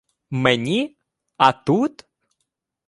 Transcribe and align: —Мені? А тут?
—Мені? 0.29 0.97
А 1.37 1.51
тут? 1.51 2.05